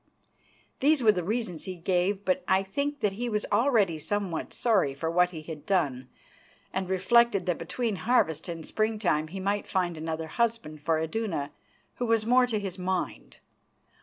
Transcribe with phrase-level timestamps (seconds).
[0.79, 4.95] These were the reasons he gave, but I think that he was already somewhat sorry
[4.95, 6.09] for what he had done,
[6.73, 11.51] and reflected that between harvest and springtime he might find another husband for Iduna,
[11.97, 13.37] who was more to his mind.